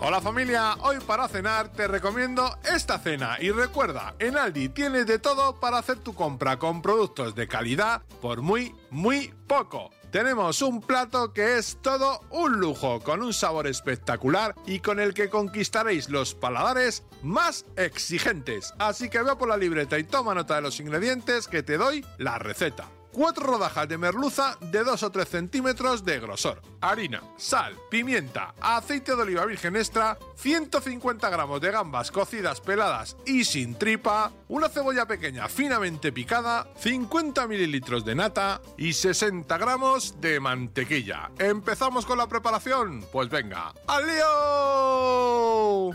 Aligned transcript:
Hola 0.00 0.20
familia, 0.20 0.76
hoy 0.82 0.98
para 1.00 1.26
cenar 1.26 1.72
te 1.72 1.88
recomiendo 1.88 2.56
esta 2.72 3.00
cena 3.00 3.36
y 3.40 3.50
recuerda, 3.50 4.14
en 4.20 4.38
Aldi 4.38 4.68
tienes 4.68 5.06
de 5.06 5.18
todo 5.18 5.58
para 5.58 5.78
hacer 5.78 5.98
tu 5.98 6.14
compra 6.14 6.56
con 6.56 6.82
productos 6.82 7.34
de 7.34 7.48
calidad 7.48 8.02
por 8.22 8.40
muy, 8.40 8.76
muy 8.90 9.34
poco. 9.48 9.90
Tenemos 10.12 10.62
un 10.62 10.80
plato 10.82 11.32
que 11.32 11.58
es 11.58 11.78
todo 11.82 12.20
un 12.30 12.60
lujo, 12.60 13.00
con 13.00 13.22
un 13.22 13.32
sabor 13.32 13.66
espectacular 13.66 14.54
y 14.66 14.78
con 14.78 15.00
el 15.00 15.14
que 15.14 15.28
conquistaréis 15.28 16.08
los 16.08 16.32
paladares 16.32 17.02
más 17.24 17.66
exigentes. 17.76 18.72
Así 18.78 19.10
que 19.10 19.20
ve 19.22 19.34
por 19.34 19.48
la 19.48 19.56
libreta 19.56 19.98
y 19.98 20.04
toma 20.04 20.32
nota 20.32 20.54
de 20.54 20.62
los 20.62 20.78
ingredientes 20.78 21.48
que 21.48 21.64
te 21.64 21.76
doy 21.76 22.06
la 22.18 22.38
receta. 22.38 22.88
4 23.18 23.44
rodajas 23.44 23.88
de 23.88 23.98
merluza 23.98 24.56
de 24.60 24.84
2 24.84 25.02
o 25.02 25.10
3 25.10 25.28
centímetros 25.28 26.04
de 26.04 26.20
grosor, 26.20 26.62
harina, 26.80 27.20
sal, 27.36 27.74
pimienta, 27.90 28.54
aceite 28.60 29.16
de 29.16 29.22
oliva 29.22 29.44
virgen 29.44 29.74
extra, 29.74 30.16
150 30.36 31.28
gramos 31.28 31.60
de 31.60 31.72
gambas 31.72 32.12
cocidas 32.12 32.60
peladas 32.60 33.16
y 33.26 33.42
sin 33.42 33.74
tripa, 33.74 34.30
una 34.46 34.68
cebolla 34.68 35.06
pequeña 35.06 35.48
finamente 35.48 36.12
picada, 36.12 36.68
50 36.76 37.48
mililitros 37.48 38.04
de 38.04 38.14
nata 38.14 38.60
y 38.76 38.92
60 38.92 39.58
gramos 39.58 40.20
de 40.20 40.38
mantequilla. 40.38 41.32
¿Empezamos 41.40 42.06
con 42.06 42.18
la 42.18 42.28
preparación? 42.28 43.04
Pues 43.10 43.28
venga, 43.28 43.74
¡al 43.88 44.06
lío! 44.06 45.90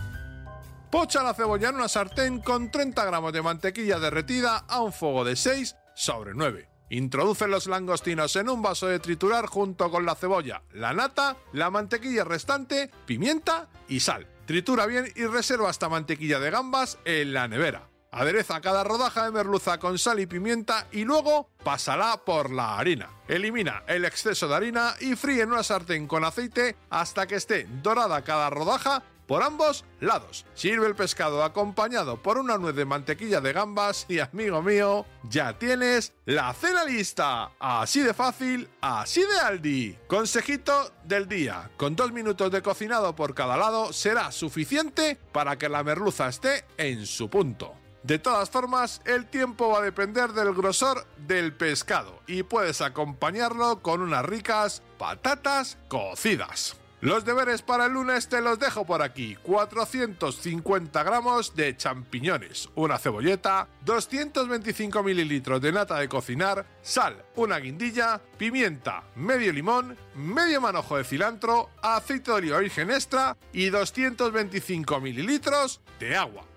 Pocha 0.92 1.24
la 1.24 1.34
cebolla 1.34 1.70
en 1.70 1.76
una 1.76 1.88
sartén 1.88 2.42
con 2.42 2.70
30 2.70 3.06
gramos 3.06 3.32
de 3.32 3.42
mantequilla 3.42 3.98
derretida 3.98 4.66
a 4.68 4.82
un 4.82 4.92
fuego 4.92 5.24
de 5.24 5.38
6 5.38 5.78
sobre 5.96 6.34
9. 6.34 6.73
Introduce 6.90 7.48
los 7.48 7.68
langostinos 7.68 8.36
en 8.36 8.50
un 8.50 8.62
vaso 8.62 8.88
de 8.88 9.00
triturar 9.00 9.48
junto 9.48 9.90
con 9.90 10.06
la 10.06 10.16
cebolla, 10.16 10.64
la 10.74 10.94
nata, 10.94 11.38
la 11.52 11.70
mantequilla 11.70 12.24
restante, 12.24 12.92
pimienta 13.06 13.70
y 13.88 14.00
sal. 14.00 14.28
Tritura 14.46 14.86
bien 14.86 15.12
y 15.16 15.26
reserva 15.26 15.70
esta 15.70 15.90
mantequilla 15.90 16.40
de 16.40 16.52
gambas 16.52 16.98
en 17.06 17.34
la 17.34 17.48
nevera. 17.48 17.90
Adereza 18.12 18.62
cada 18.62 18.84
rodaja 18.84 19.26
de 19.26 19.32
merluza 19.32 19.80
con 19.80 19.98
sal 19.98 20.20
y 20.20 20.28
pimienta 20.28 20.86
y 20.92 21.04
luego 21.04 21.50
pásala 21.64 22.22
por 22.24 22.52
la 22.52 22.78
harina. 22.78 23.10
Elimina 23.28 23.84
el 23.88 24.06
exceso 24.06 24.48
de 24.48 24.56
harina 24.56 24.94
y 25.00 25.16
fríe 25.16 25.42
en 25.42 25.52
una 25.52 25.64
sartén 25.64 26.06
con 26.06 26.24
aceite 26.24 26.76
hasta 26.92 27.26
que 27.26 27.36
esté 27.36 27.66
dorada 27.82 28.22
cada 28.22 28.52
rodaja 28.52 29.02
por 29.28 29.44
ambos 29.44 29.86
lados. 30.00 30.46
Sirve 30.54 30.88
el 30.88 30.96
pescado 30.96 31.44
acompañado 31.44 32.22
por 32.22 32.38
una 32.38 32.58
nuez 32.58 32.76
de 32.76 32.86
mantequilla 32.86 33.42
de 33.42 33.54
gambas 33.54 34.06
y 34.08 34.20
amigo 34.20 34.62
mío, 34.62 35.06
ya 35.24 35.58
tienes 35.58 36.14
la 36.26 36.54
cena 36.54 36.84
lista. 36.84 37.52
Así 37.60 38.02
de 38.02 38.14
fácil, 38.14 38.70
así 38.82 39.22
de 39.22 39.40
Aldi. 39.40 39.98
Consejito 40.08 40.92
del 41.04 41.28
día, 41.28 41.72
con 41.78 41.96
dos 41.96 42.12
minutos 42.12 42.52
de 42.52 42.62
cocinado 42.62 43.16
por 43.16 43.34
cada 43.34 43.58
lado 43.58 43.94
será 43.94 44.32
suficiente 44.32 45.18
para 45.32 45.58
que 45.58 45.70
la 45.70 45.84
merluza 45.84 46.28
esté 46.28 46.66
en 46.78 47.06
su 47.06 47.30
punto. 47.30 47.74
De 48.04 48.20
todas 48.20 48.50
formas, 48.50 49.02
el 49.06 49.28
tiempo 49.28 49.70
va 49.70 49.80
a 49.80 49.82
depender 49.82 50.34
del 50.34 50.54
grosor 50.54 51.08
del 51.26 51.56
pescado 51.56 52.20
y 52.28 52.44
puedes 52.44 52.82
acompañarlo 52.82 53.82
con 53.82 54.02
unas 54.02 54.26
ricas 54.26 54.84
patatas 54.98 55.78
cocidas. 55.88 56.76
Los 57.04 57.26
deberes 57.26 57.62
para 57.62 57.88
el 57.88 57.92
lunes 57.92 58.30
te 58.30 58.40
los 58.40 58.58
dejo 58.58 58.86
por 58.86 59.02
aquí. 59.02 59.36
450 59.44 61.04
gramos 61.04 61.54
de 61.54 61.76
champiñones, 61.76 62.70
una 62.76 62.98
cebolleta, 62.98 63.68
225 63.84 65.04
mililitros 65.04 65.60
de 65.60 65.74
nata 65.74 66.00
de 66.00 66.08
cocinar, 66.08 66.66
sal, 66.82 67.26
una 67.36 67.58
guindilla, 67.58 68.22
pimienta, 68.38 69.04
medio 69.18 69.52
limón, 69.52 69.98
medio 70.16 70.62
manojo 70.62 70.96
de 70.96 71.04
cilantro, 71.04 71.72
aceite 71.82 72.32
de 72.32 72.38
oliva 72.38 72.60
virgen 72.60 72.90
extra 72.90 73.36
y 73.52 73.68
225 73.68 75.02
mililitros 75.02 75.82
de 76.00 76.16
agua. 76.16 76.53